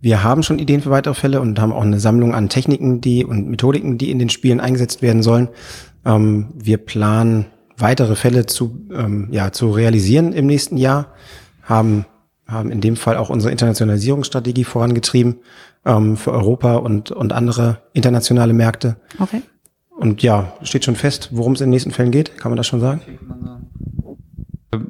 Wir 0.00 0.22
haben 0.22 0.42
schon 0.42 0.58
Ideen 0.58 0.82
für 0.82 0.90
weitere 0.90 1.14
Fälle 1.14 1.40
und 1.40 1.58
haben 1.58 1.72
auch 1.72 1.82
eine 1.82 2.00
Sammlung 2.00 2.34
an 2.34 2.48
Techniken, 2.48 3.00
die 3.00 3.24
und 3.24 3.48
Methodiken, 3.48 3.98
die 3.98 4.10
in 4.10 4.18
den 4.18 4.28
Spielen 4.28 4.60
eingesetzt 4.60 5.02
werden 5.02 5.22
sollen. 5.22 5.48
Ähm, 6.04 6.48
wir 6.54 6.78
planen 6.78 7.46
weitere 7.76 8.14
Fälle 8.14 8.46
zu, 8.46 8.86
ähm, 8.92 9.28
ja, 9.30 9.52
zu 9.52 9.70
realisieren 9.70 10.32
im 10.32 10.46
nächsten 10.46 10.76
Jahr, 10.76 11.12
haben, 11.62 12.06
haben 12.46 12.70
in 12.70 12.80
dem 12.80 12.96
Fall 12.96 13.16
auch 13.16 13.30
unsere 13.30 13.50
Internationalisierungsstrategie 13.52 14.64
vorangetrieben 14.64 15.36
ähm, 15.84 16.16
für 16.16 16.32
Europa 16.32 16.76
und, 16.76 17.10
und 17.10 17.32
andere 17.32 17.82
internationale 17.92 18.52
Märkte. 18.52 18.96
Okay. 19.18 19.42
Und 19.96 20.22
ja, 20.22 20.52
steht 20.62 20.84
schon 20.84 20.96
fest, 20.96 21.30
worum 21.32 21.54
es 21.54 21.60
in 21.60 21.66
den 21.66 21.70
nächsten 21.70 21.90
Fällen 21.90 22.10
geht. 22.10 22.36
Kann 22.38 22.50
man 22.50 22.56
das 22.56 22.66
schon 22.66 22.80
sagen? 22.80 23.00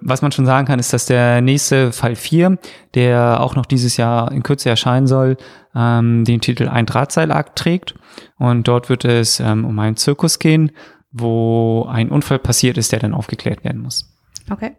Was 0.08 0.22
man 0.22 0.30
schon 0.30 0.46
sagen 0.46 0.66
kann, 0.66 0.78
ist, 0.78 0.92
dass 0.92 1.06
der 1.06 1.40
nächste 1.40 1.90
Fall 1.90 2.14
4, 2.14 2.58
der 2.94 3.40
auch 3.40 3.56
noch 3.56 3.66
dieses 3.66 3.96
Jahr 3.96 4.30
in 4.30 4.44
Kürze 4.44 4.68
erscheinen 4.68 5.08
soll, 5.08 5.36
ähm, 5.74 6.24
den 6.24 6.40
Titel 6.40 6.68
Ein 6.68 6.86
Drahtseilakt 6.86 7.58
trägt. 7.58 7.94
Und 8.38 8.68
dort 8.68 8.88
wird 8.88 9.04
es 9.04 9.40
ähm, 9.40 9.64
um 9.64 9.76
einen 9.78 9.96
Zirkus 9.96 10.38
gehen, 10.38 10.70
wo 11.10 11.86
ein 11.90 12.10
Unfall 12.10 12.38
passiert 12.38 12.78
ist, 12.78 12.92
der 12.92 13.00
dann 13.00 13.14
aufgeklärt 13.14 13.64
werden 13.64 13.82
muss. 13.82 14.14
Okay. 14.48 14.76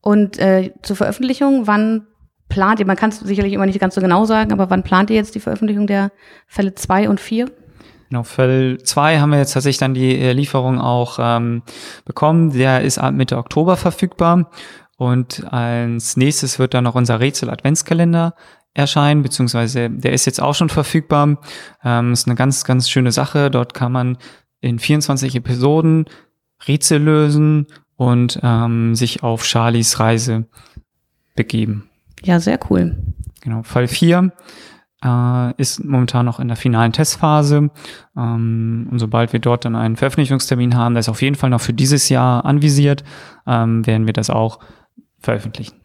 Und 0.00 0.38
äh, 0.38 0.72
zur 0.82 0.96
Veröffentlichung, 0.96 1.66
wann 1.68 2.08
plant 2.48 2.80
ihr, 2.80 2.86
man 2.86 2.96
kann 2.96 3.10
es 3.10 3.20
sicherlich 3.20 3.52
immer 3.52 3.66
nicht 3.66 3.80
ganz 3.80 3.94
so 3.94 4.00
genau 4.00 4.24
sagen, 4.24 4.52
aber 4.52 4.70
wann 4.70 4.82
plant 4.82 5.10
ihr 5.10 5.16
jetzt 5.16 5.34
die 5.34 5.40
Veröffentlichung 5.40 5.86
der 5.86 6.10
Fälle 6.46 6.74
2 6.74 7.08
und 7.08 7.20
4? 7.20 7.50
Genau, 8.14 8.22
Fall 8.22 8.78
2 8.80 9.18
haben 9.18 9.30
wir 9.30 9.38
jetzt 9.38 9.54
tatsächlich 9.54 9.78
dann 9.78 9.92
die 9.92 10.16
äh, 10.16 10.32
Lieferung 10.32 10.80
auch 10.80 11.18
ähm, 11.20 11.64
bekommen. 12.04 12.52
Der 12.52 12.82
ist 12.82 12.96
ab 12.96 13.12
Mitte 13.12 13.36
Oktober 13.36 13.76
verfügbar. 13.76 14.52
Und 14.96 15.52
als 15.52 16.16
nächstes 16.16 16.60
wird 16.60 16.74
dann 16.74 16.84
noch 16.84 16.94
unser 16.94 17.18
Rätsel-Adventskalender 17.18 18.36
erscheinen, 18.72 19.22
beziehungsweise 19.22 19.90
der 19.90 20.12
ist 20.12 20.26
jetzt 20.26 20.40
auch 20.40 20.54
schon 20.54 20.68
verfügbar. 20.68 21.40
Ähm, 21.82 22.12
ist 22.12 22.28
eine 22.28 22.36
ganz, 22.36 22.62
ganz 22.62 22.88
schöne 22.88 23.10
Sache. 23.10 23.50
Dort 23.50 23.74
kann 23.74 23.90
man 23.90 24.16
in 24.60 24.78
24 24.78 25.34
Episoden 25.34 26.04
Rätsel 26.68 27.02
lösen 27.02 27.66
und 27.96 28.38
ähm, 28.44 28.94
sich 28.94 29.24
auf 29.24 29.44
Charlies 29.44 29.98
Reise 29.98 30.46
begeben. 31.34 31.90
Ja, 32.22 32.38
sehr 32.38 32.60
cool. 32.70 32.94
Genau, 33.40 33.64
Fall 33.64 33.88
4 33.88 34.30
äh, 35.04 35.54
ist 35.56 35.84
momentan 35.84 36.26
noch 36.26 36.40
in 36.40 36.48
der 36.48 36.56
finalen 36.56 36.92
Testphase. 36.92 37.70
Ähm, 38.16 38.88
und 38.90 38.98
sobald 38.98 39.32
wir 39.32 39.40
dort 39.40 39.64
dann 39.64 39.76
einen 39.76 39.96
Veröffentlichungstermin 39.96 40.76
haben, 40.76 40.94
der 40.94 41.00
ist 41.00 41.08
auf 41.08 41.22
jeden 41.22 41.36
Fall 41.36 41.50
noch 41.50 41.60
für 41.60 41.72
dieses 41.72 42.08
Jahr 42.08 42.44
anvisiert, 42.44 43.04
ähm, 43.46 43.86
werden 43.86 44.06
wir 44.06 44.12
das 44.12 44.30
auch 44.30 44.58
veröffentlichen. 45.20 45.76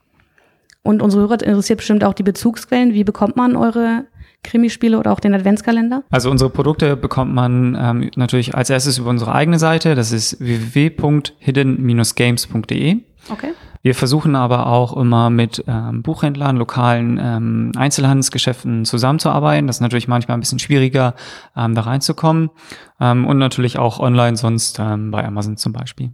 Und 0.82 1.02
unsere 1.02 1.24
Hörer 1.24 1.44
interessiert 1.44 1.78
bestimmt 1.78 2.04
auch 2.04 2.14
die 2.14 2.24
Bezugsquellen. 2.24 2.94
Wie 2.94 3.04
bekommt 3.04 3.36
man 3.36 3.56
eure 3.56 4.06
Krimispiele 4.44 4.98
oder 4.98 5.12
auch 5.12 5.20
den 5.20 5.34
Adventskalender? 5.34 6.04
Also 6.10 6.32
unsere 6.32 6.50
Produkte 6.50 6.96
bekommt 6.96 7.34
man 7.34 7.78
ähm, 7.80 8.10
natürlich 8.16 8.56
als 8.56 8.70
erstes 8.70 8.98
über 8.98 9.10
unsere 9.10 9.34
eigene 9.34 9.60
Seite. 9.60 9.96
Das 9.96 10.14
ist 10.14 10.40
www.hidden-games.de. 10.40 12.98
Okay. 13.30 13.50
Wir 13.82 13.96
versuchen 13.96 14.36
aber 14.36 14.68
auch 14.68 14.96
immer 14.98 15.30
mit 15.30 15.64
ähm, 15.68 16.02
Buchhändlern, 16.02 16.58
lokalen 16.58 17.18
ähm, 17.22 17.72
Einzelhandelsgeschäften 17.78 18.84
zusammenzuarbeiten. 18.84 19.68
Das 19.68 19.78
ist 19.78 19.82
natürlich 19.82 20.10
manchmal 20.10 20.38
ein 20.38 20.42
bisschen 20.42 20.60
schwieriger, 20.60 21.14
ähm, 21.56 21.76
da 21.76 21.82
reinzukommen. 21.82 22.50
Ähm, 23.00 23.26
und 23.26 23.38
natürlich 23.38 23.80
auch 23.80 24.00
online 24.00 24.36
sonst 24.36 24.80
ähm, 24.80 25.12
bei 25.12 25.24
Amazon 25.24 25.56
zum 25.56 25.72
Beispiel. 25.72 26.12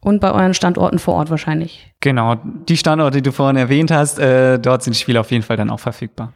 Und 0.00 0.20
bei 0.20 0.32
euren 0.32 0.54
Standorten 0.54 0.98
vor 0.98 1.14
Ort 1.14 1.30
wahrscheinlich. 1.30 1.92
Genau, 2.00 2.36
die 2.44 2.76
Standorte, 2.76 3.18
die 3.18 3.22
du 3.22 3.32
vorhin 3.32 3.56
erwähnt 3.56 3.90
hast, 3.90 4.18
äh, 4.18 4.58
dort 4.58 4.82
sind 4.82 4.94
die 4.94 5.00
Spiele 5.00 5.20
auf 5.20 5.30
jeden 5.30 5.42
Fall 5.42 5.56
dann 5.56 5.68
auch 5.68 5.80
verfügbar. 5.80 6.32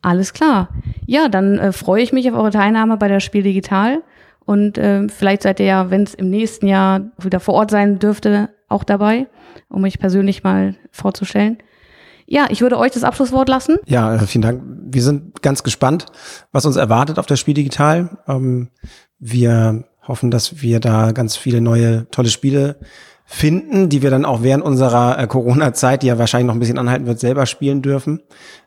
Alles 0.00 0.32
klar. 0.32 0.68
Ja, 1.04 1.28
dann 1.28 1.58
äh, 1.58 1.72
freue 1.72 2.02
ich 2.02 2.12
mich 2.14 2.30
auf 2.30 2.36
eure 2.36 2.50
Teilnahme 2.50 2.96
bei 2.96 3.08
der 3.08 3.20
Spiel 3.20 3.42
Digital. 3.42 4.02
Und 4.44 4.78
äh, 4.78 5.06
vielleicht 5.08 5.42
seid 5.42 5.60
ihr 5.60 5.66
ja, 5.66 5.90
wenn 5.90 6.02
es 6.02 6.14
im 6.14 6.30
nächsten 6.30 6.66
Jahr 6.66 7.02
wieder 7.18 7.40
vor 7.40 7.54
Ort 7.54 7.70
sein 7.70 7.98
dürfte, 7.98 8.48
auch 8.72 8.84
dabei, 8.84 9.28
um 9.68 9.82
mich 9.82 9.98
persönlich 9.98 10.42
mal 10.42 10.76
vorzustellen. 10.90 11.58
Ja, 12.26 12.46
ich 12.48 12.62
würde 12.62 12.78
euch 12.78 12.92
das 12.92 13.04
Abschlusswort 13.04 13.48
lassen. 13.48 13.76
Ja, 13.86 14.14
äh, 14.14 14.26
vielen 14.26 14.42
Dank. 14.42 14.62
Wir 14.64 15.02
sind 15.02 15.42
ganz 15.42 15.62
gespannt, 15.62 16.06
was 16.50 16.64
uns 16.64 16.76
erwartet 16.76 17.18
auf 17.18 17.26
der 17.26 17.36
Spiel 17.36 17.54
Digital. 17.54 18.18
Ähm, 18.26 18.68
wir 19.18 19.84
hoffen, 20.06 20.30
dass 20.30 20.62
wir 20.62 20.80
da 20.80 21.12
ganz 21.12 21.36
viele 21.36 21.60
neue, 21.60 22.08
tolle 22.10 22.28
Spiele 22.28 22.76
finden, 23.24 23.88
die 23.88 24.02
wir 24.02 24.10
dann 24.10 24.24
auch 24.24 24.42
während 24.42 24.64
unserer 24.64 25.18
äh, 25.18 25.26
Corona-Zeit, 25.26 26.02
die 26.02 26.08
ja 26.08 26.18
wahrscheinlich 26.18 26.46
noch 26.46 26.54
ein 26.54 26.60
bisschen 26.60 26.78
anhalten 26.78 27.06
wird, 27.06 27.20
selber 27.20 27.46
spielen 27.46 27.82
dürfen. 27.82 28.20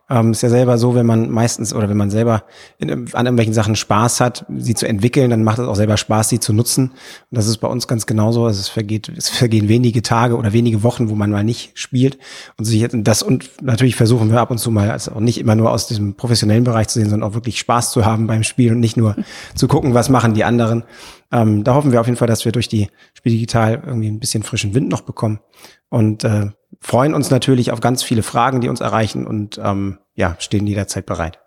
Ähm, 0.07 0.31
ist 0.31 0.43
ja 0.43 0.50
selber 0.50 0.77
so, 0.77 0.93
wenn 0.93 1.05
man 1.05 1.31
meistens 1.31 1.74
oder 1.74 1.89
wenn 1.89 1.97
man 1.97 2.12
selber 2.12 2.43
in, 2.77 2.91
an 2.91 3.25
irgendwelchen 3.25 3.55
Sachen 3.55 3.75
Spaß 3.75 4.21
hat, 4.21 4.45
sie 4.55 4.75
zu 4.75 4.88
entwickeln, 4.88 5.31
dann 5.31 5.43
macht 5.43 5.57
es 5.57 5.67
auch 5.67 5.75
selber 5.75 5.97
Spaß, 5.97 6.29
sie 6.29 6.39
zu 6.39 6.53
nutzen. 6.53 6.91
Und 6.91 6.95
das 7.31 7.47
ist 7.47 7.57
bei 7.57 7.67
uns 7.67 7.88
ganz 7.88 8.05
genauso. 8.05 8.45
Also 8.45 8.59
es 8.59 8.69
vergeht, 8.69 9.09
es 9.09 9.29
vergehen 9.29 9.67
wenige 9.67 10.03
Tage 10.03 10.38
oder 10.38 10.53
wenige 10.53 10.83
Wochen, 10.83 11.09
wo 11.09 11.15
man 11.15 11.31
mal 11.31 11.43
nicht 11.43 11.71
spielt 11.79 12.19
und 12.57 12.65
sich 12.65 12.79
jetzt 12.79 12.95
das 12.95 13.24
und 13.24 13.50
natürlich 13.63 13.95
versuchen 13.95 14.31
wir 14.31 14.39
ab 14.39 14.51
und 14.51 14.59
zu 14.59 14.69
mal, 14.69 14.91
also 14.91 15.12
auch 15.13 15.19
nicht 15.19 15.39
immer 15.39 15.55
nur 15.55 15.71
aus 15.71 15.88
diesem 15.88 16.13
professionellen 16.13 16.63
Bereich 16.63 16.88
zu 16.88 17.00
sehen, 17.00 17.09
sondern 17.09 17.27
auch 17.27 17.33
wirklich 17.33 17.57
Spaß 17.57 17.91
zu 17.91 18.05
haben 18.05 18.27
beim 18.27 18.43
Spiel 18.43 18.74
und 18.74 18.79
nicht 18.79 18.97
nur 18.97 19.15
zu 19.55 19.67
gucken, 19.67 19.95
was 19.95 20.09
machen 20.09 20.35
die 20.35 20.43
anderen. 20.43 20.83
Ähm, 21.31 21.63
da 21.63 21.74
hoffen 21.74 21.91
wir 21.91 22.00
auf 22.00 22.05
jeden 22.05 22.17
Fall, 22.17 22.27
dass 22.27 22.45
wir 22.45 22.51
durch 22.51 22.69
die 22.69 22.89
Spiel 23.15 23.31
digital 23.31 23.81
irgendwie 23.85 24.09
ein 24.09 24.19
bisschen 24.19 24.43
frischen 24.43 24.75
Wind 24.75 24.89
noch 24.89 25.01
bekommen 25.01 25.39
und 25.89 26.24
äh, 26.24 26.51
freuen 26.82 27.13
uns 27.13 27.29
natürlich 27.32 27.72
auf 27.72 27.79
ganz 27.79 28.03
viele 28.03 28.24
Fragen, 28.24 28.62
die 28.62 28.70
uns 28.70 28.82
erreichen 28.82 29.25
und 29.27 29.60
ähm, 29.63 30.00
ja, 30.15 30.36
stehen 30.39 30.67
jederzeit 30.67 31.05
bereit. 31.05 31.39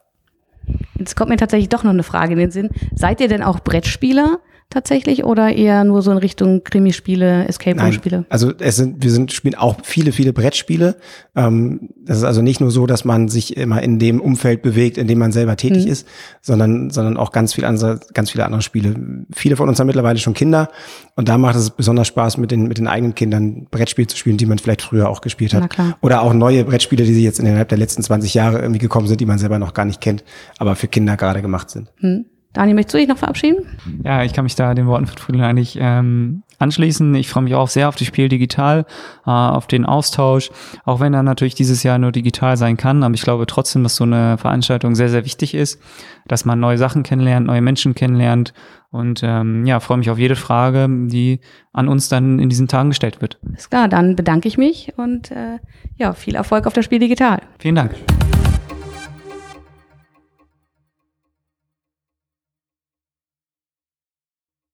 Jetzt 0.99 1.17
kommt 1.17 1.31
mir 1.31 1.37
tatsächlich 1.37 1.69
doch 1.69 1.85
noch 1.85 1.93
eine 1.93 2.03
Frage 2.03 2.33
in 2.33 2.39
den 2.39 2.51
Sinn. 2.51 2.71
Seid 2.95 3.21
ihr 3.21 3.29
denn 3.29 3.43
auch 3.43 3.61
Brettspieler? 3.61 4.41
Tatsächlich 4.71 5.25
oder 5.25 5.55
eher 5.55 5.83
nur 5.85 6.03
so 6.03 6.11
in 6.11 6.19
Richtung 6.19 6.63
Krimispiele, 6.63 7.49
Escape 7.49 7.81
Room 7.81 7.93
Spiele? 7.93 8.25
Also 8.29 8.53
es 8.59 8.77
sind 8.77 9.03
wir 9.03 9.11
sind 9.11 9.33
spielen 9.33 9.55
auch 9.55 9.77
viele 9.83 10.13
viele 10.13 10.33
Brettspiele. 10.33 10.97
Ähm, 11.35 11.91
das 12.05 12.19
ist 12.19 12.25
also 12.25 12.43
nicht 12.43 12.61
nur 12.61 12.71
so, 12.71 12.87
dass 12.87 13.05
man 13.05 13.29
sich 13.29 13.57
immer 13.57 13.83
in 13.83 13.99
dem 13.99 14.21
Umfeld 14.21 14.63
bewegt, 14.63 14.99
in 14.99 15.07
dem 15.07 15.19
man 15.19 15.33
selber 15.33 15.57
tätig 15.57 15.87
mhm. 15.87 15.93
ist, 15.93 16.07
sondern 16.43 16.91
sondern 16.91 17.17
auch 17.17 17.33
ganz 17.33 17.55
viele 17.55 17.67
andere 17.67 18.01
ganz 18.13 18.31
viele 18.31 18.45
andere 18.45 18.61
Spiele. 18.61 18.95
Viele 19.35 19.57
von 19.57 19.69
uns 19.69 19.81
haben 19.81 19.87
mittlerweile 19.87 20.19
schon 20.19 20.35
Kinder 20.35 20.69
und 21.17 21.29
da 21.29 21.39
macht 21.39 21.57
es 21.57 21.71
besonders 21.71 22.07
Spaß 22.09 22.37
mit 22.37 22.51
den 22.51 22.69
mit 22.69 22.77
den 22.77 22.89
eigenen 22.89 23.15
Kindern 23.15 23.67
Brettspiele 23.71 24.09
zu 24.09 24.17
spielen, 24.17 24.37
die 24.37 24.47
man 24.47 24.59
vielleicht 24.59 24.83
früher 24.83 25.09
auch 25.09 25.23
gespielt 25.23 25.55
hat 25.55 25.75
oder 26.03 26.23
auch 26.23 26.35
neue 26.35 26.65
Brettspiele, 26.65 27.05
die 27.05 27.15
sie 27.15 27.25
jetzt 27.25 27.41
innerhalb 27.41 27.71
der 27.71 27.79
letzten 27.79 28.03
20 28.03 28.35
Jahre 28.35 28.59
irgendwie 28.59 28.81
gekommen 28.81 29.07
sind, 29.07 29.21
die 29.21 29.27
man 29.27 29.39
selber 29.39 29.59
noch 29.59 29.73
gar 29.73 29.87
nicht 29.87 30.03
kennt, 30.03 30.25
aber 30.59 30.77
für 30.77 30.89
Kinder 30.89 31.17
gerade 31.17 31.41
gemacht 31.41 31.71
sind. 31.71 31.89
Mhm. 32.01 32.27
Daniel, 32.53 32.75
möchtest 32.75 32.95
du 32.95 32.99
dich 32.99 33.09
noch 33.09 33.19
verabschieden? 33.19 33.67
Ja, 34.05 34.23
ich 34.23 34.33
kann 34.33 34.45
mich 34.45 34.55
da 34.55 34.75
den 34.75 34.87
Worten 34.87 35.07
von 35.07 35.19
Friedel 35.19 35.43
eigentlich 35.43 35.79
ähm, 35.81 36.43
anschließen. 36.59 37.15
Ich 37.15 37.29
freue 37.29 37.45
mich 37.45 37.55
auch 37.55 37.69
sehr 37.69 37.89
auf 37.89 37.97
das 37.97 38.07
Spiel 38.07 38.29
digital, 38.29 38.87
äh, 39.27 39.31
auf 39.31 39.67
den 39.67 39.85
Austausch, 39.85 40.51
auch 40.85 41.01
wenn 41.01 41.15
er 41.15 41.23
natürlich 41.23 41.55
dieses 41.55 41.83
Jahr 41.83 41.99
nur 41.99 42.11
digital 42.11 42.57
sein 42.57 42.77
kann. 42.77 43.03
Aber 43.03 43.15
ich 43.15 43.23
glaube 43.23 43.47
trotzdem, 43.47 43.83
dass 43.83 43.97
so 43.97 44.05
eine 44.05 44.39
Veranstaltung 44.39 44.95
sehr, 44.95 45.09
sehr 45.09 45.25
wichtig 45.25 45.55
ist, 45.55 45.81
dass 46.27 46.45
man 46.45 46.59
neue 46.59 46.79
Sachen 46.79 47.03
kennenlernt, 47.03 47.47
neue 47.47 47.61
Menschen 47.61 47.95
kennenlernt. 47.95 48.55
Und 48.91 49.21
ähm, 49.23 49.67
ja, 49.67 49.81
freue 49.81 49.99
mich 49.99 50.11
auf 50.11 50.19
jede 50.19 50.37
Frage, 50.37 50.89
die 50.89 51.41
an 51.73 51.89
uns 51.89 52.09
dann 52.09 52.39
in 52.39 52.49
diesen 52.49 52.69
Tagen 52.69 52.89
gestellt 52.89 53.21
wird. 53.21 53.39
Ist 53.55 53.71
klar, 53.71 53.89
dann 53.89 54.17
bedanke 54.17 54.49
ich 54.49 54.57
mich 54.57 54.95
und 54.97 55.31
äh, 55.31 55.59
ja, 55.97 56.15
viel 56.15 56.35
Erfolg 56.35 56.67
auf 56.67 56.73
das 56.73 56.87
Spiel 56.87 56.99
digital. 56.99 57.41
Vielen 57.59 57.75
Dank. 57.75 57.95